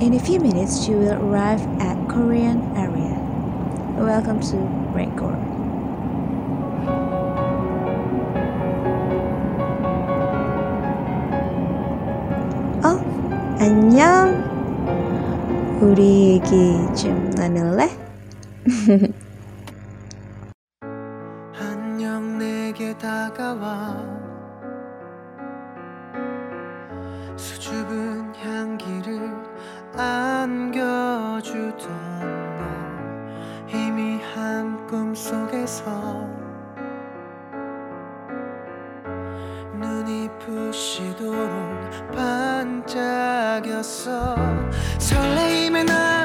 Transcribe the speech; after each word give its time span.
In 0.00 0.14
a 0.14 0.18
few 0.18 0.40
minutes, 0.40 0.88
you 0.88 0.96
will 0.96 1.14
arrive 1.14 1.60
at 1.80 1.96
Korean 2.08 2.60
area. 2.76 3.16
Welcome 3.98 4.40
to 4.50 4.56
Record. 4.92 5.36
어, 12.84 13.00
안녕. 13.58 14.44
우리 15.80 16.34
얘기 16.34 16.76
좀 16.94 17.30
나눌래? 17.30 17.90
안녕 21.58 22.38
내게 22.38 22.96
다가와 22.96 24.19
반짝였어. 42.61 44.35
설레임에 44.99 45.83
나 45.83 46.20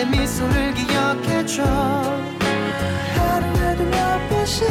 내 0.00 0.06
미소를 0.06 0.72
기억해줘. 0.72 1.62
하루에도 1.62 3.84
몇 3.84 4.28
번씩 4.30 4.66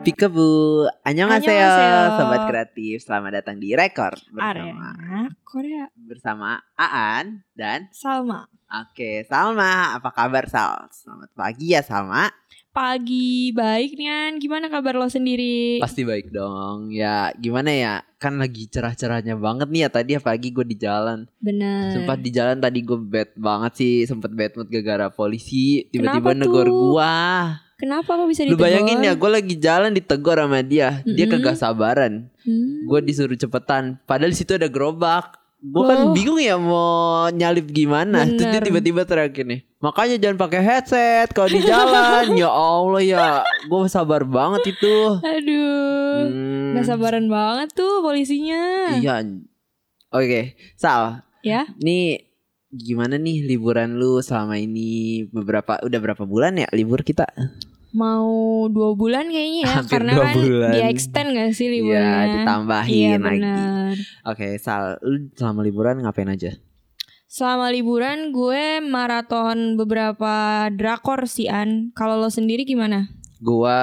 Peekaboo, 0.00 0.88
annyeonghaseyo, 1.04 1.60
Annyeonghaseyo. 1.60 2.16
sobat 2.16 2.42
kreatif. 2.48 3.04
Selamat 3.04 3.44
datang 3.44 3.60
di 3.60 3.76
Rekor 3.76 4.16
bersama 4.32 4.96
Korea 5.44 5.84
bersama 5.92 6.56
Aan 6.72 7.44
dan 7.52 7.92
Salma 7.92 8.48
Oke 8.70 9.28
Salma. 9.28 9.92
Apa 10.00 10.08
kabar 10.08 10.48
Sal? 10.48 10.88
Selamat 10.88 11.28
pagi 11.36 11.76
ya 11.76 11.84
Salma. 11.84 12.32
pagi 12.70 13.50
baik 13.50 13.98
Nian 13.98 14.38
gimana 14.38 14.70
kabar 14.70 14.94
lo 14.94 15.10
sendiri 15.10 15.82
Pasti 15.82 16.06
baik 16.06 16.30
dong. 16.32 16.94
Ya 16.94 17.34
gimana 17.36 17.68
ya? 17.68 17.94
Kan 18.16 18.40
lagi 18.40 18.70
cerah-cerahnya 18.72 19.36
banget 19.36 19.68
nih 19.68 19.84
ya 19.84 19.88
tadi 19.92 20.16
pagi 20.16 20.48
gue 20.48 20.64
di 20.64 20.80
jalan. 20.80 21.28
bener 21.44 21.92
Sempat 21.92 22.24
di 22.24 22.30
jalan 22.32 22.56
tadi 22.62 22.80
gue 22.86 22.96
bad 22.96 23.36
banget 23.36 23.72
sih, 23.74 23.94
sempet 24.08 24.32
bad 24.32 24.56
mood 24.56 24.70
gara-gara 24.72 25.12
polisi 25.12 25.84
tiba-tiba 25.92 26.32
negor 26.32 26.70
tuh? 26.72 26.96
Kenapa 27.80 28.10
kok 28.12 28.28
bisa 28.28 28.44
Lu 28.44 28.52
ditegur? 28.52 28.62
bayangin 28.62 29.00
ya, 29.00 29.12
gue 29.12 29.30
lagi 29.30 29.54
jalan 29.56 29.90
ditegur 29.90 30.36
sama 30.36 30.60
dia, 30.60 31.00
dia 31.02 31.24
Mm-mm. 31.24 31.34
kagak 31.34 31.56
sabaran. 31.56 32.28
Hmm. 32.40 32.84
gue 32.84 32.98
disuruh 33.02 33.34
cepetan. 33.34 33.98
Padahal 34.04 34.30
di 34.30 34.38
situ 34.38 34.52
ada 34.52 34.66
gerobak. 34.66 35.36
Gue 35.58 35.84
kan 35.84 36.08
Loh. 36.08 36.12
bingung 36.12 36.40
ya 36.40 36.56
mau 36.56 37.28
nyalip 37.28 37.68
gimana. 37.68 38.24
Terus 38.24 38.48
dia 38.48 38.52
Bener. 38.54 38.64
tiba-tiba 38.64 39.02
teriak 39.04 39.32
gini 39.32 39.56
makanya 39.80 40.16
jangan 40.16 40.36
pakai 40.38 40.60
headset 40.60 41.28
kalau 41.30 41.48
di 41.48 41.60
jalan. 41.60 42.32
Ya 42.40 42.48
allah 42.48 43.00
ya 43.00 43.24
gue 43.62 43.80
sabar 43.86 44.24
banget 44.24 44.72
itu. 44.72 44.96
Aduh. 45.20 46.16
Hmm, 46.28 46.76
Gak 46.76 46.84
sabaran 46.86 47.28
banget 47.28 47.72
tuh 47.72 48.00
polisinya. 48.00 48.92
Iya. 48.94 49.20
Oke 50.08 50.56
sal. 50.74 51.24
Ya? 51.40 51.68
Nih 51.76 52.24
gimana 52.68 53.16
nih 53.16 53.44
liburan 53.44 53.96
lu 53.96 54.20
selama 54.20 54.56
ini? 54.56 55.24
Beberapa 55.28 55.76
udah 55.80 55.98
berapa 55.98 56.24
bulan 56.24 56.56
ya 56.56 56.68
libur 56.72 57.00
kita 57.00 57.28
mau 57.92 58.30
dua 58.66 58.92
bulan 58.92 59.26
kayaknya 59.26 59.60
ya 59.60 59.72
Hampir 59.76 59.90
karena 59.92 60.12
dua 60.12 60.24
kan 60.24 60.34
bulan. 60.36 60.70
di 60.70 60.80
extend 60.84 61.28
gak 61.32 61.50
sih 61.52 61.66
Iya 61.66 61.74
liburnya? 61.74 62.14
ditambahin 62.32 62.94
iya 62.94 63.14
lagi. 63.16 63.42
oke 64.24 64.48
sal 64.56 64.82
lu 65.00 65.28
selama 65.32 65.60
liburan 65.60 65.98
ngapain 65.98 66.28
aja? 66.28 66.54
Selama 67.26 67.68
liburan 67.68 68.30
gue 68.30 68.62
maraton 68.80 69.76
beberapa 69.76 70.32
drakor 70.68 71.24
sih 71.24 71.46
An. 71.46 71.90
Kalau 71.92 72.16
lo 72.16 72.26
sendiri 72.26 72.62
gimana? 72.64 73.06
Gua 73.38 73.78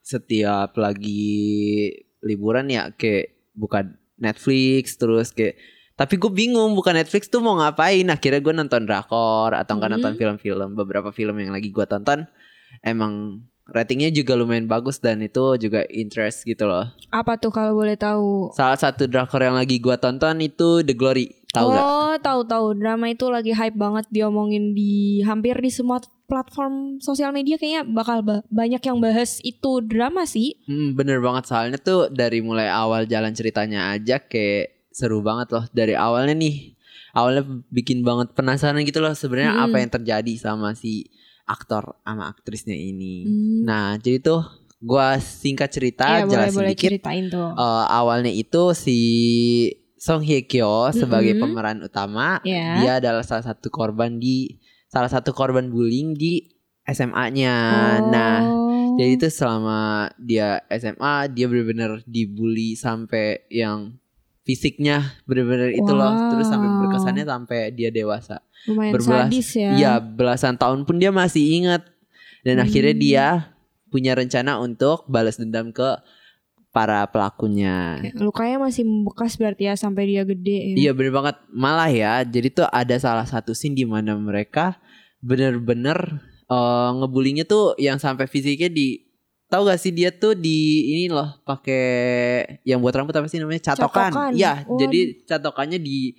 setiap 0.00 0.72
lagi 0.74 1.92
liburan 2.20 2.66
ya 2.66 2.88
kayak 2.90 3.28
buka 3.52 3.84
Netflix 4.16 4.96
terus 4.96 5.30
kayak 5.30 5.60
tapi 5.92 6.16
gue 6.16 6.28
bingung 6.28 6.72
buka 6.72 6.90
Netflix 6.90 7.28
tuh 7.28 7.38
mau 7.38 7.54
ngapain. 7.54 8.08
Akhirnya 8.08 8.40
gue 8.40 8.54
nonton 8.56 8.82
drakor 8.82 9.52
atau 9.52 9.72
enggak 9.72 9.88
Mhm. 9.88 9.96
nonton 9.98 10.14
film-film 10.16 10.70
beberapa 10.74 11.10
film 11.10 11.36
yang 11.36 11.52
lagi 11.52 11.68
gue 11.68 11.84
tonton 11.84 12.24
emang 12.80 13.44
ratingnya 13.68 14.10
juga 14.10 14.34
lumayan 14.34 14.66
bagus 14.66 14.98
dan 14.98 15.22
itu 15.22 15.56
juga 15.56 15.86
interest 15.88 16.44
gitu 16.44 16.66
loh. 16.66 16.90
Apa 17.08 17.38
tuh 17.38 17.52
kalau 17.54 17.76
boleh 17.78 17.94
tahu? 17.94 18.50
Salah 18.52 18.76
satu 18.76 19.06
drakor 19.06 19.40
yang 19.40 19.56
lagi 19.56 19.78
gue 19.78 19.96
tonton 19.96 20.40
itu 20.42 20.82
The 20.82 20.96
Glory. 20.96 21.30
Tahu 21.52 21.68
oh, 21.68 22.16
tahu 22.16 22.48
tahu 22.48 22.66
drama 22.80 23.12
itu 23.12 23.28
lagi 23.28 23.52
hype 23.52 23.76
banget. 23.76 24.08
Diomongin 24.08 24.72
di 24.72 25.20
hampir 25.24 25.56
di 25.60 25.68
semua 25.68 26.00
platform 26.24 26.96
sosial 26.96 27.28
media 27.28 27.60
kayaknya 27.60 27.84
bakal 27.84 28.24
ba- 28.24 28.40
banyak 28.48 28.80
yang 28.80 28.98
bahas 29.04 29.36
itu 29.44 29.84
drama 29.84 30.24
sih. 30.24 30.56
Hmm, 30.64 30.96
bener 30.96 31.20
banget. 31.20 31.44
Soalnya 31.52 31.76
tuh 31.76 32.08
dari 32.08 32.40
mulai 32.40 32.72
awal 32.72 33.04
jalan 33.04 33.36
ceritanya 33.36 33.92
aja 33.92 34.16
kayak 34.16 34.88
seru 34.92 35.20
banget 35.20 35.52
loh. 35.52 35.64
Dari 35.76 35.92
awalnya 35.92 36.32
nih 36.32 36.72
awalnya 37.12 37.44
bikin 37.68 38.00
banget 38.00 38.32
penasaran 38.32 38.80
gitu 38.88 39.04
loh 39.04 39.12
sebenarnya 39.12 39.52
Mm-mm. 39.52 39.64
apa 39.68 39.76
yang 39.84 39.90
terjadi 39.92 40.32
sama 40.40 40.72
si 40.72 41.12
aktor 41.44 41.98
sama 42.00 42.28
aktrisnya 42.28 42.74
ini. 42.74 43.22
Hmm. 43.22 43.60
Nah 43.62 43.86
jadi 43.96 44.18
tuh 44.18 44.42
gua 44.78 45.14
singkat 45.16 45.70
cerita 45.70 46.04
boleh 46.20 46.28
jelasin 46.28 46.56
boleh 46.56 46.72
dikit. 46.72 46.88
ceritain 46.90 47.24
tuh. 47.26 47.50
Eh, 47.50 47.84
awalnya 47.88 48.30
itu 48.30 48.62
si 48.72 48.98
Song 49.94 50.20
Hye 50.20 50.42
Kyo 50.42 50.90
sebagai 50.90 51.32
Mm-mm. 51.32 51.42
pemeran 51.46 51.78
utama 51.80 52.42
Ya. 52.42 52.74
dia 52.76 52.92
adalah 52.98 53.22
salah 53.22 53.44
satu 53.44 53.68
korban 53.68 54.18
di 54.18 54.58
salah 54.86 55.06
satu 55.06 55.30
korban 55.30 55.70
bullying 55.70 56.12
di 56.12 56.42
SMA-nya. 56.84 57.56
Nah 58.04 58.38
Oh. 58.42 58.98
jadi 58.98 59.14
itu 59.14 59.28
selama 59.28 59.80
dia 60.18 60.58
SMA 60.68 61.30
dia 61.30 61.46
benar-benar 61.46 62.02
dibully 62.04 62.74
sampai 62.74 63.46
yang 63.48 63.94
fisiknya 64.42 65.22
benar-benar 65.22 65.70
itu 65.70 65.86
loh 65.88 66.34
terus 66.34 66.46
sampai 66.46 66.66
Wow. 66.66 66.78
berkesannya 66.86 67.24
sampai 67.24 67.58
dia 67.70 67.88
dewasa. 67.88 68.42
lumayan 68.62 68.94
berbelas- 68.94 69.26
sadis 69.26 69.48
ya. 69.54 69.70
Iya, 69.74 69.92
belasan 69.98 70.54
tahun 70.54 70.86
pun 70.86 70.94
dia 70.94 71.10
masih 71.10 71.42
ingat. 71.42 71.82
Dan 72.42 72.58
Hmm. 72.58 72.64
akhirnya 72.64 72.94
dia 72.94 73.26
punya 73.88 74.14
rencana 74.14 74.56
untuk 74.56 75.02
balas 75.06 75.34
dendam 75.34 75.70
ke 75.70 75.98
para 76.70 77.02
pelakunya. 77.04 77.98
Lukanya 78.14 78.62
masih 78.62 78.82
membekas 78.82 79.34
berarti 79.34 79.66
ya 79.66 79.74
sampai 79.74 80.08
dia 80.08 80.22
gede 80.22 80.72
ya. 80.72 80.74
Iya 80.78 80.90
bener 80.92 81.10
banget 81.12 81.36
malah 81.50 81.90
ya. 81.90 82.22
Jadi 82.22 82.48
tuh 82.52 82.66
ada 82.66 82.94
salah 82.96 83.26
satu 83.26 83.50
scene 83.50 83.74
di 83.74 83.82
mana 83.82 84.14
mereka 84.14 84.78
bener-bener 85.20 86.22
eh, 86.44 86.90
ngebullyingnya 86.94 87.44
tuh 87.44 87.74
yang 87.76 87.96
sampai 87.96 88.26
fisiknya 88.26 88.68
di 88.68 89.00
tahu 89.52 89.68
gak 89.68 89.76
sih 89.76 89.92
dia 89.92 90.08
tuh 90.08 90.32
di 90.32 90.58
ini 90.90 91.04
loh 91.06 91.36
pakai 91.44 91.84
yang 92.64 92.80
buat 92.80 92.90
rambut 92.90 93.12
apa 93.12 93.28
sih 93.28 93.36
namanya 93.36 93.68
catokan. 93.68 94.08
Catokan. 94.08 94.30
Iya, 94.32 94.64
Oh. 94.64 94.80
jadi 94.80 95.00
catokannya 95.22 95.76
di 95.76 96.16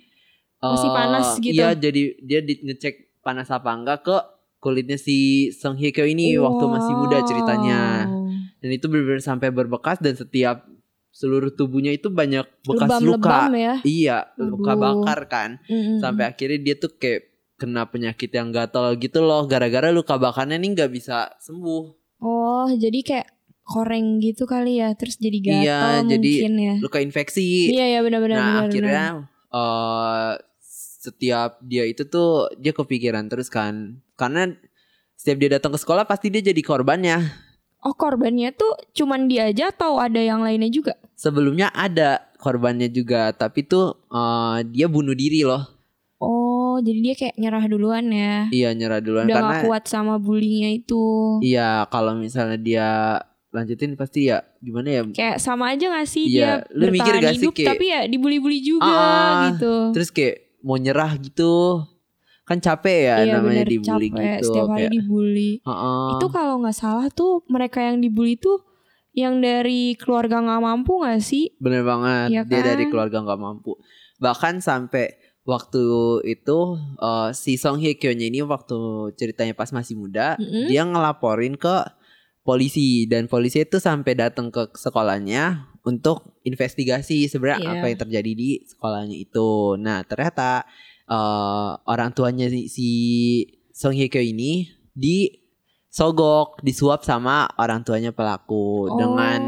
Masih 0.56 0.86
eh, 0.86 0.94
panas 0.94 1.26
gitu. 1.36 1.52
Iya, 1.52 1.68
jadi 1.74 2.02
dia 2.22 2.40
di 2.40 2.54
ngecek 2.56 2.94
panas 3.20 3.50
apa 3.50 3.68
enggak 3.68 4.00
ke 4.00 4.16
kulitnya 4.56 4.96
si 4.96 5.16
Song 5.50 5.74
Hye 5.74 5.90
Kyo 5.90 6.06
ini 6.06 6.38
waktu 6.38 6.64
masih 6.64 6.94
muda 6.94 7.20
ceritanya. 7.20 8.06
Wow. 8.06 8.30
Dan 8.62 8.70
itu 8.72 8.86
bener-bener 8.86 9.20
sampai 9.20 9.50
berbekas 9.50 10.00
dan 10.00 10.14
setiap 10.14 10.64
seluruh 11.10 11.52
tubuhnya 11.52 11.92
itu 11.92 12.08
banyak 12.08 12.48
bekas 12.64 12.88
Lebam-lebam 12.88 13.20
luka. 13.20 13.38
ya. 13.52 13.74
Iya, 13.82 14.16
luka 14.34 14.72
Aduh. 14.72 14.80
bakar 14.80 15.18
kan. 15.28 15.50
Mm-mm. 15.66 16.00
Sampai 16.00 16.26
akhirnya 16.26 16.58
dia 16.58 16.74
tuh 16.74 16.96
kayak 16.96 17.28
kena 17.54 17.86
penyakit 17.86 18.32
yang 18.32 18.50
gatal 18.50 18.96
gitu 18.96 19.20
loh 19.20 19.44
gara-gara 19.44 19.92
luka 19.92 20.16
bakarnya 20.16 20.56
nih 20.56 20.70
nggak 20.72 20.90
bisa 20.90 21.28
sembuh. 21.38 22.03
Oh, 22.24 22.72
jadi 22.72 23.04
kayak 23.04 23.28
koreng 23.64 24.20
gitu 24.24 24.48
kali 24.48 24.80
ya, 24.80 24.96
terus 24.96 25.20
jadi 25.20 25.38
gatal 25.44 25.60
Iya, 25.60 26.08
jadi 26.16 26.32
mungkin 26.40 26.52
ya. 26.56 26.74
Luka 26.80 26.98
infeksi. 27.04 27.68
Iya 27.68 27.84
ya 27.96 28.00
benar-benar 28.00 28.36
nah, 28.40 28.48
benar. 28.48 28.64
akhirnya 28.72 29.04
eh 29.54 30.32
setiap 31.04 31.60
dia 31.60 31.84
itu 31.84 32.08
tuh 32.08 32.48
dia 32.56 32.72
kepikiran 32.72 33.28
terus 33.28 33.52
kan 33.52 34.00
karena 34.16 34.56
setiap 35.14 35.36
dia 35.36 35.50
datang 35.60 35.76
ke 35.76 35.78
sekolah 35.78 36.08
pasti 36.08 36.32
dia 36.32 36.40
jadi 36.40 36.58
korbannya 36.64 37.20
Oh 37.84 37.92
korbannya 37.92 38.56
tuh 38.56 38.72
cuman 38.96 39.28
dia 39.28 39.52
aja 39.52 39.68
atau 39.68 40.00
ada 40.00 40.16
yang 40.16 40.40
lainnya 40.40 40.72
juga? 40.72 40.96
sebelumnya 41.14 41.68
ada 41.76 42.24
korbannya 42.40 42.88
juga 42.88 43.30
tapi 43.36 43.68
tuh 43.68 44.00
eh, 44.08 44.64
dia 44.72 44.88
bunuh 44.88 45.12
diri 45.12 45.44
loh 45.44 45.73
Oh 46.74 46.80
jadi 46.80 46.98
dia 47.00 47.14
kayak 47.14 47.34
nyerah 47.36 47.64
duluan 47.64 48.04
ya? 48.08 48.50
iya 48.50 48.68
nyerah 48.70 48.98
duluan 48.98 49.24
Udah 49.24 49.36
karena 49.36 49.54
gak 49.54 49.62
kuat 49.64 49.82
sama 49.86 50.18
bullyingnya 50.18 50.74
itu. 50.74 51.04
iya 51.40 51.86
kalau 51.86 52.14
misalnya 52.14 52.58
dia 52.58 52.88
lanjutin 53.48 53.94
pasti 53.94 54.26
ya 54.26 54.42
gimana 54.58 54.90
ya 54.90 55.02
Kayak 55.08 55.38
sama 55.38 55.70
aja 55.70 55.86
gak 55.88 56.08
sih 56.08 56.26
Iya, 56.26 56.66
dia 56.66 56.74
lu 56.74 56.90
mikir 56.90 57.12
gak 57.16 57.30
sih 57.32 57.38
hidup 57.40 57.54
kayak- 57.54 57.68
tapi 57.70 57.84
ya 57.86 58.00
dibully-bully 58.04 58.58
juga 58.60 58.90
Ah, 58.90 59.30
gitu. 59.48 59.74
terus 59.92 60.10
kayak 60.10 60.58
mau 60.60 60.74
nyerah 60.74 61.14
gitu 61.16 61.86
kan 62.42 62.58
capek 62.58 62.98
ya 63.00 63.16
iya 63.20 63.32
namanya 63.38 63.62
bener 63.62 63.68
dibully 63.70 64.08
capek 64.10 64.20
gitu 64.34 64.44
setiap 64.44 64.66
hari 64.66 64.76
kayak, 64.76 64.90
dibully. 64.92 65.50
"Heeh." 65.62 66.08
Itu 66.12 66.26
kalau 66.28 66.54
nggak 66.58 66.74
salah 66.74 67.06
tuh 67.08 67.46
mereka 67.46 67.78
yang 67.80 67.96
dibully 67.98 68.34
tuh 68.36 68.58
yang 69.14 69.38
dari 69.38 69.94
keluarga 69.94 70.42
nggak 70.42 70.60
mampu 70.60 70.92
gak 71.00 71.22
sih? 71.22 71.54
Bener 71.56 71.80
banget, 71.82 72.28
Iya 72.28 72.42
dia 72.42 72.60
dari 72.66 72.84
kan? 72.84 72.90
keluarga 72.90 73.18
nggak 73.22 73.38
mampu. 73.38 73.78
Bahkan 74.16 74.58
sampai 74.58 75.14
waktu 75.44 75.84
itu 76.24 76.58
eh, 76.98 77.30
si 77.32 77.56
Song 77.56 77.78
Hye 77.78 77.94
Kyo-nya 77.94 78.26
ini 78.26 78.40
waktu 78.40 78.76
ceritanya 79.14 79.52
pas 79.52 79.70
masih 79.70 79.94
muda, 79.94 80.36
Mm-mm. 80.36 80.68
dia 80.68 80.82
ngelaporin 80.82 81.54
ke 81.54 81.84
polisi 82.40 83.04
dan 83.04 83.24
polisi 83.24 83.60
itu 83.60 83.80
sampai 83.80 84.12
datang 84.12 84.48
ke 84.48 84.68
sekolahnya 84.72 85.64
untuk 85.80 86.36
investigasi 86.42 87.24
sebenarnya 87.24 87.60
Iya. 87.60 87.70
apa 87.76 87.84
yang 87.88 87.98
terjadi 87.98 88.32
di 88.32 88.50
sekolahnya 88.64 89.16
itu. 89.16 89.76
Nah 89.76 90.04
ternyata 90.04 90.64
eh, 91.04 91.70
orang 91.84 92.12
tuanya 92.12 92.48
si, 92.48 92.68
si 92.68 92.88
Song 93.70 93.92
Hye 93.92 94.08
Kyo 94.08 94.20
ini 94.20 94.68
disogok, 94.96 96.60
disuap 96.60 97.04
sama 97.04 97.48
orang 97.56 97.84
tuanya 97.84 98.10
pelaku 98.10 98.92
dengan 98.96 99.40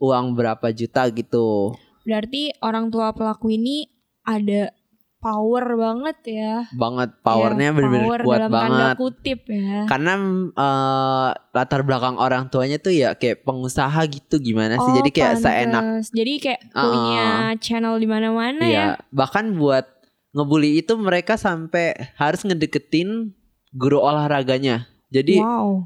Oh, 0.00 0.10
uang 0.10 0.32
berapa 0.32 0.72
juta 0.72 1.12
gitu. 1.12 1.76
berarti 2.00 2.56
orang 2.64 2.88
tua 2.88 3.12
pelaku 3.12 3.52
ini 3.52 3.84
ada 4.24 4.72
power 5.20 5.64
banget 5.76 6.18
ya. 6.26 6.54
Banget 6.72 7.12
powernya 7.20 7.70
Ya, 7.70 7.76
bener-bener 7.76 8.04
power 8.08 8.20
kuat 8.24 8.38
dalam 8.40 8.50
tanda 8.50 8.72
banget. 8.72 8.96
kutip 8.96 9.40
ya. 9.46 9.78
Karena 9.84 10.12
eh, 10.56 11.28
latar 11.52 11.80
belakang 11.84 12.16
orang 12.16 12.48
tuanya 12.48 12.80
tuh 12.80 12.90
ya 12.96 13.12
kayak 13.14 13.44
pengusaha 13.44 14.00
gitu 14.08 14.40
gimana 14.40 14.80
sih. 14.80 14.90
Oh, 14.90 14.96
Jadi 14.96 15.10
kayak 15.12 15.34
seenak 15.38 15.84
pantes. 15.84 16.08
Jadi 16.10 16.32
kayak 16.40 16.60
Uh-uh. 16.72 16.82
punya 16.88 17.26
channel 17.60 17.94
di 18.00 18.08
mana-mana 18.08 18.64
ya. 18.64 18.72
ya. 18.72 18.88
Bahkan 19.12 19.60
buat 19.60 19.86
ngebully 20.32 20.80
itu 20.80 20.96
mereka 20.96 21.36
sampai 21.36 21.94
harus 22.16 22.40
ngedeketin 22.42 23.36
guru 23.76 24.00
olahraganya. 24.00 24.88
Jadi 25.12 25.38
wow. 25.44 25.84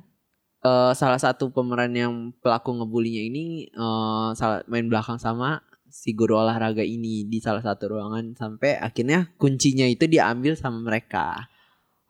eh, 0.63 0.93
salah 0.95 1.19
satu 1.19 1.51
pemeran 1.51 1.91
yang 1.91 2.13
pelaku 2.39 2.71
ngebulinya 2.71 3.23
ini 3.27 3.67
eh, 3.67 4.29
salah 4.39 4.63
main 4.71 4.87
belakang 4.87 5.19
sama 5.19 5.59
si 5.95 6.11
guru 6.11 6.35
olahraga 6.35 6.83
ini 6.83 7.23
di 7.23 7.39
salah 7.39 7.63
satu 7.63 7.95
ruangan 7.95 8.35
sampai 8.35 8.83
akhirnya 8.83 9.31
kuncinya 9.39 9.87
itu 9.87 10.11
diambil 10.11 10.59
sama 10.59 10.83
mereka. 10.83 11.47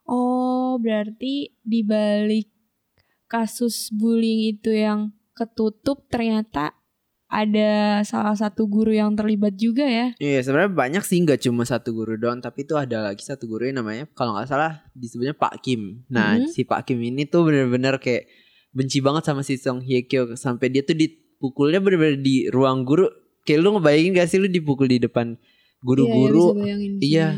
Oh, 0.09 0.81
berarti 0.81 1.53
di 1.61 1.85
balik 1.85 2.49
kasus 3.29 3.93
bullying 3.93 4.57
itu 4.57 4.73
yang 4.73 5.13
ketutup 5.37 6.09
ternyata 6.09 6.73
ada 7.25 8.01
salah 8.05 8.33
satu 8.33 8.65
guru 8.65 8.93
yang 8.93 9.13
terlibat 9.13 9.53
juga 9.57 9.85
ya. 9.85 10.13
Iya 10.17 10.41
sebenarnya 10.45 10.71
banyak 10.73 11.03
sih 11.05 11.21
nggak 11.21 11.45
cuma 11.45 11.65
satu 11.65 11.93
guru 11.93 12.17
doang 12.17 12.41
tapi 12.41 12.65
itu 12.65 12.73
ada 12.77 13.05
lagi 13.05 13.21
satu 13.21 13.45
guru 13.45 13.69
yang 13.69 13.81
namanya 13.85 14.09
kalau 14.17 14.33
nggak 14.37 14.49
salah 14.49 14.81
disebutnya 14.97 15.37
Pak 15.37 15.61
Kim. 15.61 16.05
Nah 16.09 16.41
Mhm. 16.41 16.49
si 16.49 16.65
Pak 16.65 16.85
Kim 16.89 17.01
ini 17.01 17.25
tuh 17.25 17.49
bener-bener 17.49 17.97
kayak 18.01 18.29
benci 18.73 19.01
banget 19.01 19.25
sama 19.29 19.41
si 19.41 19.57
Song 19.57 19.81
Hye 19.81 20.05
Kyo 20.05 20.33
sampai 20.37 20.69
dia 20.69 20.85
tuh 20.85 20.93
dipukulnya 20.95 21.81
bener-bener 21.81 22.17
di 22.21 22.49
ruang 22.49 22.81
guru. 22.85 23.09
Kayak 23.45 23.59
lu 23.61 23.69
ngebayangin 23.77 24.17
gak 24.17 24.29
sih 24.29 24.41
lu 24.41 24.49
dipukul 24.49 24.89
di 24.89 24.97
depan 24.97 25.37
guru-guru? 25.85 26.57
Iya, 26.97 27.37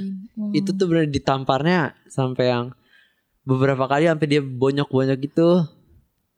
itu 0.56 0.72
tuh 0.72 0.86
bener 0.88 1.12
ditamparnya 1.12 2.00
sampai 2.08 2.48
yang 2.48 2.72
beberapa 3.44 3.88
kali 3.92 4.08
sampai 4.08 4.28
dia 4.28 4.42
bonyok-bonyok 4.42 5.18
gitu. 5.20 5.68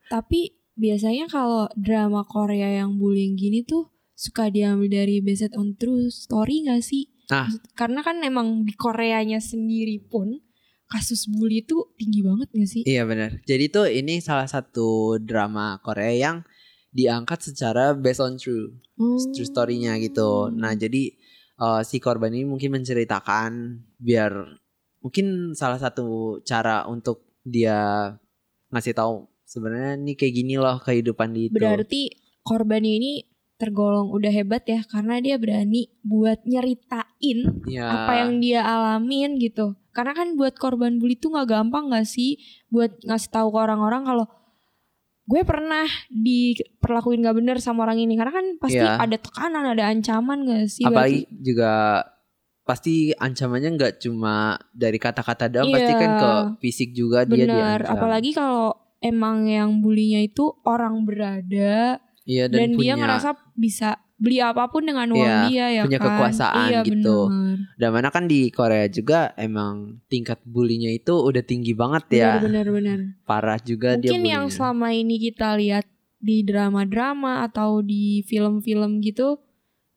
Tapi 0.09 0.57
biasanya 0.73 1.29
kalau 1.29 1.69
drama 1.77 2.25
Korea 2.25 2.81
yang 2.81 2.97
bullying 2.97 3.37
gini 3.37 3.61
tuh 3.61 3.93
suka 4.17 4.49
diambil 4.49 4.89
dari 4.89 5.21
based 5.21 5.53
on 5.53 5.77
true 5.77 6.09
story 6.09 6.65
gak 6.65 6.81
sih? 6.81 7.07
Ah. 7.29 7.45
Karena 7.77 8.01
kan 8.01 8.25
emang 8.25 8.65
di 8.65 8.73
Koreanya 8.73 9.37
sendiri 9.37 10.01
pun 10.01 10.41
kasus 10.89 11.29
bully 11.29 11.61
itu 11.61 11.93
tinggi 11.93 12.25
banget 12.25 12.49
gak 12.49 12.69
sih? 12.69 12.81
Iya 12.89 13.05
benar. 13.05 13.37
Jadi 13.45 13.69
tuh 13.69 13.85
ini 13.85 14.17
salah 14.17 14.49
satu 14.49 15.21
drama 15.21 15.77
Korea 15.85 16.09
yang 16.17 16.37
diangkat 16.89 17.53
secara 17.53 17.93
based 17.93 18.21
on 18.21 18.37
true. 18.37 18.73
Oh. 18.99 19.15
true 19.31 19.47
story-nya 19.47 19.95
gitu. 20.01 20.49
Nah, 20.51 20.73
jadi 20.75 21.13
eh, 21.59 21.81
si 21.85 21.97
korban 22.01 22.33
ini 22.33 22.45
mungkin 22.45 22.75
menceritakan 22.81 23.81
biar 23.99 24.31
mungkin 24.99 25.55
salah 25.55 25.79
satu 25.79 26.39
cara 26.43 26.83
untuk 26.89 27.39
dia 27.45 28.11
ngasih 28.69 28.93
tahu 28.93 29.25
sebenarnya 29.47 29.97
nih 29.97 30.15
kayak 30.19 30.33
gini 30.35 30.55
loh 30.59 30.77
kehidupan 30.77 31.33
di 31.33 31.49
itu. 31.49 31.55
Berarti 31.57 32.01
korban 32.45 32.83
ini 32.85 33.25
tergolong 33.59 34.07
udah 34.15 34.31
hebat 34.31 34.63
ya 34.63 34.79
karena 34.87 35.19
dia 35.19 35.35
berani 35.35 35.91
buat 35.99 36.47
nyeritain 36.47 37.59
ya, 37.67 37.85
apa 37.91 38.23
yang 38.23 38.39
dia 38.39 38.63
alamin 38.63 39.35
gitu. 39.35 39.75
Karena 39.91 40.15
kan 40.15 40.39
buat 40.39 40.55
korban 40.55 40.95
bully 40.95 41.19
tuh 41.19 41.35
nggak 41.35 41.49
gampang 41.49 41.91
gak 41.91 42.07
sih 42.07 42.39
buat 42.71 42.93
ngasih 43.03 43.31
tahu 43.35 43.51
ke 43.51 43.59
orang-orang 43.59 44.07
kalau 44.07 44.25
gue 45.29 45.41
pernah 45.45 45.85
diperlakuin 46.09 47.21
gak 47.21 47.37
bener 47.37 47.57
sama 47.61 47.85
orang 47.85 48.01
ini 48.01 48.17
karena 48.17 48.33
kan 48.33 48.45
pasti 48.57 48.81
Iya. 48.81 48.97
ada 48.97 49.17
tekanan, 49.21 49.65
ada 49.77 49.83
ancaman 49.85 50.41
gak 50.49 50.65
sih? 50.73 50.81
apalagi 50.89 51.29
juga 51.29 52.01
pasti 52.65 53.13
ancamannya 53.17 53.69
nggak 53.81 53.93
cuma 53.97 54.53
dari 54.73 55.01
kata-kata 55.01 55.49
doang, 55.49 55.73
pasti 55.73 55.89
Iya. 55.93 56.01
kan 56.01 56.11
ke 56.17 56.31
fisik 56.61 56.89
juga 56.93 57.25
dia 57.25 57.45
bener, 57.45 57.81
diancam. 57.81 57.93
apalagi 57.97 58.29
kalau 58.33 58.77
emang 59.01 59.49
yang 59.49 59.81
bulinya 59.81 60.21
itu 60.21 60.53
orang 60.65 61.01
berada 61.05 61.97
iya, 62.29 62.45
dan, 62.45 62.57
dan, 62.61 62.69
dia 62.73 62.77
punya 62.77 62.93
ngerasa 62.97 63.29
bisa 63.57 63.97
beli 64.19 64.43
apa 64.43 64.67
pun 64.67 64.83
dengan 64.83 65.07
uang 65.15 65.23
Iya, 65.23 65.47
dia 65.47 65.65
ya 65.71 65.83
punya 65.87 65.99
kan? 65.99 66.07
kekuasaan 66.11 66.69
iya, 66.69 66.81
gitu. 66.83 67.31
Bener. 67.31 67.57
dan 67.79 67.89
mana 67.95 68.09
kan 68.11 68.27
di 68.27 68.51
Korea 68.51 68.85
juga 68.91 69.31
emang 69.39 70.03
tingkat 70.11 70.43
bulinya 70.43 70.91
itu 70.91 71.15
udah 71.15 71.39
tinggi 71.39 71.71
banget 71.71 72.03
ya. 72.11 72.43
Bener. 72.43 72.67
Parah 73.23 73.55
juga 73.63 73.95
dia 73.95 74.11
Mungkin 74.11 74.27
yang 74.27 74.51
selama 74.51 74.91
ini 74.91 75.15
kita 75.31 75.55
lihat 75.55 75.87
di 76.19 76.43
drama-drama 76.43 77.47
atau 77.47 77.79
di 77.79 78.27
film-film 78.27 78.99
gitu 78.99 79.39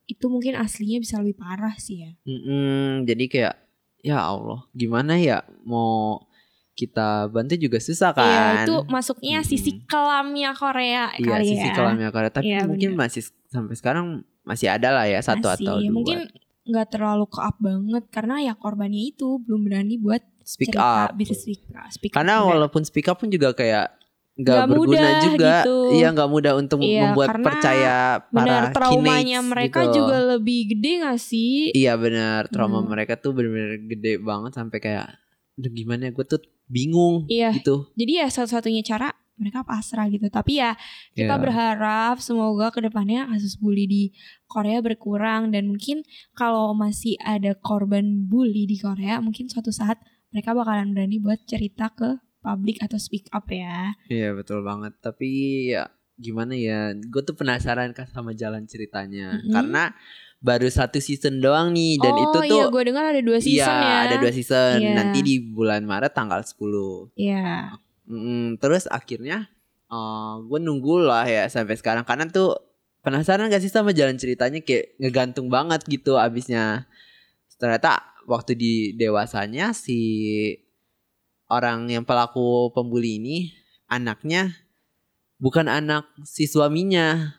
itu 0.07 0.27
mungkin 0.31 0.55
aslinya 0.55 1.03
bisa 1.03 1.19
lebih 1.19 1.43
parah 1.43 1.75
sih 1.79 2.07
ya. 2.07 2.11
Mm-mm, 2.23 3.03
jadi 3.07 3.25
kayak 3.27 3.55
ya 4.03 4.19
Allah, 4.23 4.63
gimana 4.75 5.19
ya 5.19 5.43
mau 5.67 6.23
kita 6.73 7.29
bantu 7.29 7.55
juga 7.55 7.77
susah 7.79 8.11
Iya, 8.11 8.17
kan? 8.17 8.65
itu 8.65 8.75
masuknya 8.89 9.39
sisi 9.43 9.71
Mm-mm. 9.75 9.85
kelamnya 9.85 10.51
Korea 10.53 11.13
Iya, 11.13 11.29
kali 11.29 11.45
sisi 11.47 11.69
ya. 11.69 11.75
kelamnya 11.75 12.09
Korea, 12.09 12.31
tapi 12.31 12.49
Iya, 12.49 12.65
mungkin 12.65 12.91
masih 12.95 13.23
sampai 13.47 13.77
sekarang 13.77 14.07
masih 14.43 14.69
ada 14.69 14.89
lah 14.91 15.05
ya 15.05 15.21
satu 15.21 15.47
Masih. 15.47 15.63
atau 15.63 15.75
dua. 15.79 15.93
Mungkin 15.93 16.19
nggak 16.63 16.89
terlalu 16.89 17.27
ke 17.27 17.39
up 17.39 17.57
banget 17.59 18.05
karena 18.09 18.35
ya 18.41 18.55
korbannya 18.55 19.03
itu 19.05 19.37
belum 19.39 19.67
berani 19.67 19.99
buat 19.99 20.23
speak 20.43 20.73
cerita, 20.73 21.07
up. 21.07 21.15
bisa 21.15 21.35
speak, 21.35 21.61
speak 21.91 22.11
up 22.11 22.17
Karena 22.17 22.35
juga. 22.39 22.49
walaupun 22.49 22.83
speak 22.83 23.07
up 23.07 23.19
pun 23.19 23.29
juga 23.29 23.53
kayak 23.53 23.99
nggak 24.33 24.65
berguna 24.65 24.97
mudah 24.97 25.13
juga. 25.21 25.55
gitu. 25.61 25.77
Iya, 25.93 26.09
nggak 26.09 26.31
mudah 26.31 26.53
untuk 26.57 26.79
Iya, 26.81 27.01
membuat 27.05 27.29
percaya 27.37 27.97
benar 28.27 28.63
para 28.65 28.73
traumanya 28.73 29.39
teenage 29.39 29.51
mereka 29.53 29.81
gitu. 29.85 29.95
juga 29.95 30.17
lebih 30.33 30.61
gede 30.73 30.93
gak 31.01 31.19
sih? 31.21 31.69
Iya 31.71 31.93
benar, 31.95 32.49
trauma 32.49 32.81
Hmm. 32.81 32.89
mereka 32.89 33.15
tuh 33.15 33.37
bener-bener 33.37 33.77
gede 33.85 34.17
banget 34.19 34.57
sampai 34.57 34.79
kayak 34.81 35.07
udah 35.55 35.71
gimana 35.71 36.09
gue 36.09 36.25
tuh 36.25 36.41
bingung 36.67 37.29
Iya. 37.29 37.53
gitu. 37.53 37.93
Jadi 37.93 38.13
ya 38.19 38.27
satu-satunya 38.27 38.81
cara 38.83 39.13
mereka 39.37 39.65
pasrah 39.65 40.07
gitu. 40.07 40.29
Tapi 40.29 40.59
ya 40.59 40.77
kita 41.13 41.35
Iya. 41.35 41.41
berharap 41.41 42.17
semoga 42.19 42.71
ke 42.71 42.81
depannya 42.81 43.27
kasus 43.27 43.57
bully 43.57 43.85
di 43.85 44.03
Korea 44.47 44.79
berkurang 44.79 45.51
dan 45.51 45.67
mungkin 45.67 46.05
kalau 46.33 46.73
masih 46.73 47.17
ada 47.19 47.53
korban 47.55 48.25
bully 48.25 48.65
di 48.65 48.77
Korea 48.77 49.19
mungkin 49.19 49.49
suatu 49.49 49.69
saat 49.69 49.99
mereka 50.31 50.53
bakalan 50.53 50.97
berani 50.97 51.21
buat 51.21 51.45
cerita 51.45 51.93
ke 51.93 52.17
publik 52.41 52.81
atau 52.81 52.97
speak 52.97 53.29
up 53.31 53.45
ya. 53.49 53.93
Iya 54.09 54.33
betul 54.33 54.65
banget. 54.65 54.97
Tapi 54.99 55.29
ya 55.71 55.87
gimana 56.17 56.55
ya? 56.55 56.91
Gue 56.95 57.21
tuh 57.21 57.35
penasaran 57.35 57.93
kan 57.93 58.09
sama 58.09 58.33
jalan 58.33 58.65
ceritanya. 58.65 59.37
Mm-mm. 59.39 59.53
Karena 59.53 59.93
baru 60.43 60.67
satu 60.67 60.99
season 60.99 61.39
doang 61.39 61.71
nih 61.71 62.03
dan 62.03 62.19
oh 62.19 62.23
itu 62.27 62.39
tuh 62.43 62.45
iya 62.51 62.65
gue 62.67 62.83
dengar 62.83 63.05
ada 63.07 63.23
dua 63.23 63.39
season 63.39 63.63
iya, 63.79 63.87
ya. 63.87 63.99
ada 64.11 64.15
dua 64.19 64.33
season. 64.35 64.77
Iya. 64.83 64.95
Nanti 64.99 65.19
di 65.23 65.35
bulan 65.39 65.87
Maret 65.87 66.13
tanggal 66.13 66.43
10. 66.43 67.15
Iya. 67.15 67.79
Mm, 68.11 68.59
terus 68.59 68.91
akhirnya 68.91 69.47
gue 70.43 70.59
nunggu 70.59 71.05
lah 71.05 71.29
ya 71.29 71.47
sampai 71.47 71.79
sekarang 71.79 72.03
karena 72.03 72.27
tuh 72.27 72.59
penasaran 73.05 73.53
gak 73.53 73.61
sih 73.63 73.71
sama 73.71 73.93
jalan 73.93 74.17
ceritanya 74.19 74.59
kayak 74.65 74.99
ngegantung 74.99 75.47
banget 75.47 75.87
gitu 75.87 76.19
abisnya. 76.19 76.91
Ternyata 77.55 78.03
waktu 78.27 78.59
di 78.59 78.73
dewasanya 78.99 79.71
si 79.71 79.99
orang 81.47 81.87
yang 81.87 82.03
pelaku 82.03 82.75
pembuli 82.75 83.23
ini 83.23 83.37
anaknya 83.87 84.59
bukan 85.39 85.71
anak 85.71 86.11
si 86.27 86.51
suaminya. 86.51 87.39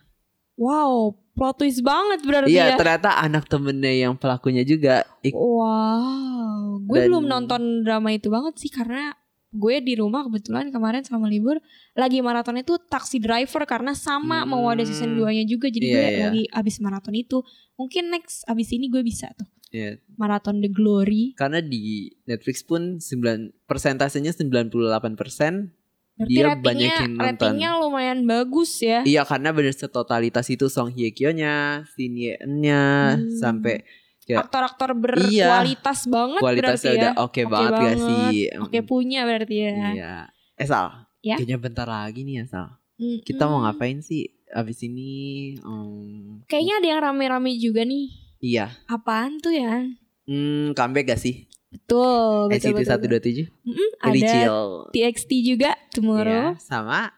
Wow, 0.54 1.18
plot 1.34 1.58
twist 1.58 1.82
banget 1.82 2.22
berarti 2.22 2.50
Iya, 2.50 2.74
ya. 2.74 2.76
ternyata 2.78 3.18
anak 3.18 3.44
temennya 3.46 3.90
yang 3.90 4.14
pelakunya 4.14 4.62
juga. 4.62 5.02
Ik- 5.20 5.34
Wow, 5.34 6.78
gue 6.80 6.98
Dan- 6.98 7.06
belum 7.10 7.24
nonton 7.24 7.60
drama 7.82 8.10
itu 8.10 8.28
banget 8.28 8.54
sih 8.56 8.70
karena 8.70 9.14
gue 9.50 9.78
di 9.80 9.94
rumah 9.94 10.22
kebetulan 10.22 10.66
kemarin 10.68 11.02
sama 11.02 11.26
libur 11.26 11.62
lagi 11.94 12.18
maraton 12.18 12.54
itu 12.56 12.74
Taxi 12.80 13.18
Driver 13.18 13.62
karena 13.64 13.94
sama 13.94 14.42
Hmm. 14.42 14.50
mau 14.50 14.66
ada 14.66 14.82
season 14.82 15.14
2-nya 15.14 15.42
juga 15.44 15.70
jadi 15.70 15.84
Iya, 15.84 15.94
gue 15.94 16.02
iya. 16.04 16.22
lagi 16.24 16.42
abis 16.50 16.76
maraton 16.78 17.14
itu. 17.14 17.38
Mungkin 17.74 18.10
next 18.10 18.42
abis 18.44 18.70
ini 18.70 18.86
gue 18.86 19.02
bisa 19.02 19.30
tuh 19.32 19.46
Iya, 19.70 19.98
maraton 20.14 20.58
The 20.58 20.70
Glory. 20.70 21.34
karena 21.34 21.58
di 21.58 22.14
Netflix 22.24 22.62
pun 22.62 22.98
9 22.98 23.50
persentasenya 23.64 24.30
98%. 24.30 25.70
Berarti 26.14 26.30
Dia 26.30 26.44
ratingnya, 26.44 26.62
banyak 26.62 26.90
yang 26.92 27.12
nonton. 27.12 27.26
ratingnya 27.26 27.70
lumayan 27.76 28.18
bagus 28.22 28.70
ya. 28.78 29.02
Iya, 29.02 29.22
karena 29.22 29.50
bener 29.50 29.72
setotalitas 29.72 30.46
itu 30.46 30.66
Song 30.68 30.88
Hye 30.88 31.10
Kyo-nya, 31.10 31.82
Shin 31.88 32.14
Ye-eun-nya 32.14 32.82
Hmm. 33.14 33.34
sampai 33.34 33.82
ya, 34.22 34.40
Aktor-aktor 34.40 34.94
Iya. 34.94 35.00
berkualitas 35.02 36.06
banget 36.06 36.40
kualitasnya 36.40 36.70
berarti 36.70 36.86
ya. 36.86 36.94
udah 36.94 37.12
oke 37.20 37.42
banget 37.44 37.72
gak 37.76 37.96
sih? 38.00 38.32
Oke 38.56 38.78
punya 38.80 39.20
berarti 39.22 39.56
ya. 39.58 39.74
Iya. 39.90 40.14
Eh 40.54 40.64
Sal, 40.64 40.86
Ya? 41.20 41.34
kayaknya 41.34 41.58
bentar 41.58 41.84
lagi 41.84 42.22
nih 42.22 42.40
ya 42.40 42.44
Sal. 42.46 42.68
Mm-mm. 42.94 43.20
Kita 43.20 43.44
mau 43.44 43.60
ngapain 43.60 43.98
sih 43.98 44.24
abis 44.48 44.80
ini? 44.82 45.10
Em, 45.58 46.46
Kayaknya 46.46 46.74
ada 46.78 46.88
yang 46.88 47.00
rame-rame 47.02 47.58
juga 47.58 47.82
nih. 47.82 48.06
iya. 48.38 48.70
Apaan 48.86 49.36
tuh 49.38 49.50
ya? 49.50 49.82
Hmm, 50.24 50.72
comeback 50.72 51.10
gak 51.10 51.18
sih? 51.18 51.50
Betul, 51.74 52.48
betul, 52.48 52.70
NCT 52.70 52.78
betul, 52.78 53.50
127? 53.50 53.66
Mm-mm, 53.66 53.88
Really 54.00 54.22
ada 54.22 54.30
chill. 54.30 54.58
TXT 54.90 55.30
juga 55.42 55.70
tomorrow. 55.90 56.54
Iya, 56.54 56.60
sama 56.60 57.10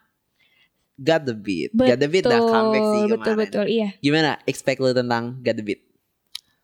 Got 0.95 1.23
the 1.23 1.35
Beat. 1.35 1.71
Got 1.71 1.99
the 1.99 2.07
Beat 2.07 2.25
dah 2.25 2.41
comeback 2.41 2.81
sih 2.81 2.89
kemarin. 2.99 3.11
betul 3.13 3.33
betul 3.35 3.65
iya. 3.67 3.89
Gimana 3.99 4.41
expect 4.43 4.79
lu 4.79 4.91
tentang 4.91 5.37
Got 5.39 5.55
the 5.55 5.63
Beat? 5.63 5.81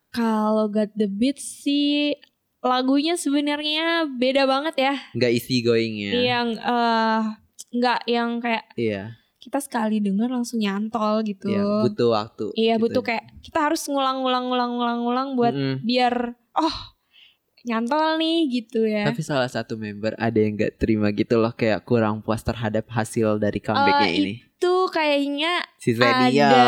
Kalau 0.10 0.66
Got 0.68 0.94
the 0.94 1.06
Beat 1.06 1.38
sih 1.38 2.18
lagunya 2.60 3.14
sebenarnya 3.14 4.10
beda 4.10 4.44
banget 4.44 4.76
ya. 4.76 4.96
Nggak 5.12 5.32
easy 5.32 5.62
going 5.62 5.94
ya? 6.00 6.12
Yang 6.34 6.48
eh 6.58 7.22
nggak 7.72 8.00
yang 8.08 8.30
kayak 8.38 8.66
Iya. 8.74 9.04
kita 9.38 9.60
sekali 9.60 10.00
denger 10.00 10.32
langsung 10.32 10.58
nyantol 10.58 11.22
gitu. 11.22 11.50
Iya, 11.50 11.84
butuh 11.84 12.10
waktu. 12.10 12.46
Iya, 12.56 12.78
gitu. 12.78 12.84
butuh 12.84 13.02
kayak 13.04 13.26
kita 13.40 13.60
harus 13.62 13.86
ngulang-ngulang-ngulang-ngulang 13.86 15.30
buat 15.34 15.52
Mm-mm. 15.52 15.76
biar 15.84 16.14
oh 16.56 16.78
nyantol 17.64 18.16
nih 18.16 18.38
gitu 18.54 18.84
ya. 18.84 19.08
Tapi 19.08 19.20
salah 19.20 19.48
satu 19.48 19.76
member 19.76 20.14
ada 20.16 20.36
yang 20.36 20.54
nggak 20.54 20.78
terima 20.78 21.10
gitu 21.10 21.36
loh 21.36 21.52
kayak 21.52 21.82
kurang 21.82 22.20
puas 22.20 22.40
terhadap 22.40 22.84
hasil 22.88 23.36
dari 23.38 23.58
comebacknya 23.58 24.06
Eh, 24.06 24.16
ini. 24.18 24.34
Itu 24.54 24.88
kayaknya 24.88 25.64
Si 25.76 25.92
ada 25.96 26.64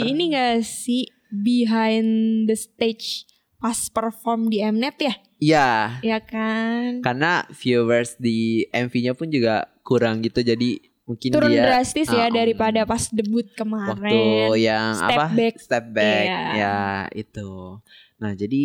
di 0.00 0.10
ini 0.10 0.22
gak 0.30 0.60
sih 0.60 1.04
behind 1.30 2.08
the 2.44 2.54
stage 2.54 3.24
pas 3.56 3.88
perform 3.88 4.48
di 4.48 4.60
Mnet 4.60 4.96
ya? 4.98 5.14
Iya, 5.36 5.70
Ya 6.00 6.18
kan? 6.20 7.00
karena 7.00 7.44
viewers 7.50 8.16
di 8.16 8.64
MV-nya 8.66 9.12
pun 9.12 9.28
juga 9.28 9.68
kurang 9.80 10.20
gitu 10.20 10.40
jadi 10.40 10.80
mungkin 11.04 11.28
Turun 11.30 11.52
dia 11.52 11.68
drastis 11.68 12.08
ya 12.08 12.28
Ah, 12.28 12.32
daripada 12.32 12.80
um, 12.80 12.88
pas 12.88 13.04
debut 13.06 13.44
waktu 13.44 13.56
kemarin. 13.56 14.48
yang 14.56 14.88
Step 14.96 15.10
apa 15.10 15.24
back. 15.30 15.54
step 15.60 15.84
back 15.90 16.24
Iya. 16.24 16.40
ya 16.54 16.76
itu 17.12 17.50
nah 18.14 18.32
jadi 18.32 18.64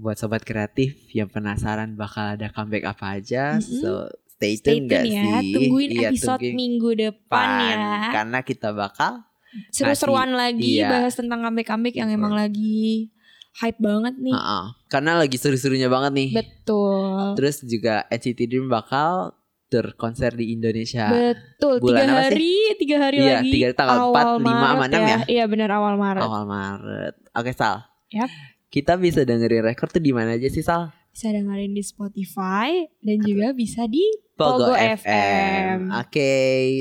buat 0.00 0.16
sobat 0.16 0.42
kreatif 0.42 0.90
yang 1.10 1.28
penasaran 1.28 1.92
bakal 1.94 2.34
ada 2.34 2.48
comeback 2.48 2.88
apa 2.88 3.14
aja 3.14 3.54
Mm-mm. 3.54 3.62
so 3.76 3.90
stay 4.30 4.56
Stay 4.56 4.80
tune 4.80 4.88
tune 4.88 4.90
gak 4.90 5.04
ya, 5.04 5.24
sih 5.38 5.52
tungguin 5.52 5.90
Iya, 5.92 6.08
episode 6.08 6.40
tungguin 6.40 6.56
minggu 6.56 6.90
depan 6.98 7.48
ya. 7.70 8.10
karena 8.10 8.38
kita 8.40 8.72
bakal 8.72 9.22
Seru-seruan 9.68 10.32
lagi 10.32 10.78
iya. 10.78 10.88
bahas 10.88 11.12
tentang 11.12 11.42
comeback-comeback 11.42 11.92
yang 11.92 12.08
emang 12.08 12.32
lagi 12.32 13.10
hype 13.52 13.76
banget 13.78 14.14
nih. 14.16 14.30
uh-uh, 14.30 14.78
karena 14.86 15.18
lagi 15.18 15.34
seru-serunya 15.34 15.86
banget 15.86 16.12
nih 16.14 16.30
Betul. 16.32 17.34
terus 17.34 17.60
juga 17.60 18.06
NCT 18.08 18.46
Dream 18.46 18.66
bakal 18.66 19.34
terkonser 19.66 20.32
di 20.32 20.50
Indonesia 20.50 21.06
Betul, 21.06 21.78
bulan 21.78 21.98
tiga 22.00 22.14
hari, 22.16 22.54
tiga 22.74 22.96
hari 23.00 23.16
Iya, 23.18 23.34
lagi. 23.36 23.50
tiga- 23.52 23.74
tanggal 23.76 23.98
awal 24.04 24.38
4, 24.38 24.38
5 24.38 24.46
sama 24.46 24.66
Maret 24.78 24.88
6 24.88 25.02
ya? 25.04 25.18
Iya 25.28 25.44
benar 25.46 25.70
awal 25.72 25.94
Maret. 25.96 26.22
awal 26.22 26.42
Maret 26.44 27.14
oke 27.28 27.50
Sal 27.52 27.76
Yap. 28.08 28.30
Kita 28.70 28.94
bisa 28.94 29.26
dengerin 29.26 29.66
record 29.66 29.90
tuh 29.90 29.98
di 29.98 30.14
mana 30.14 30.38
aja 30.38 30.46
sih 30.46 30.62
Sal 30.62 30.94
Bisa 31.10 31.26
dengerin 31.28 31.74
di 31.74 31.82
Spotify 31.82 32.86
dan 33.02 33.18
juga 33.20 33.50
bisa 33.50 33.82
di 33.84 34.00
Pogo, 34.32 34.70
Pogo 34.70 34.78
FM. 34.78 34.94
FM. 35.02 35.78
Oke, 36.00 36.32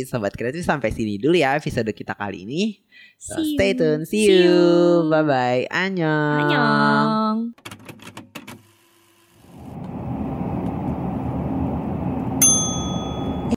sobat 0.05 0.37
kreatif 0.37 0.61
sampai 0.61 0.93
sini 0.93 1.17
dulu 1.17 1.33
ya 1.33 1.57
episode 1.57 1.89
kita 1.91 2.13
kali 2.13 2.45
ini. 2.45 2.77
So, 3.17 3.41
See 3.41 3.57
stay 3.57 3.73
you. 3.73 3.79
tune. 3.81 4.01
See, 4.05 4.29
See 4.29 4.37
you. 4.37 4.53
you. 5.03 5.09
Bye 5.09 5.25
bye. 5.25 5.61
Annyeong. 5.67 6.39
Annyeong. 6.45 7.98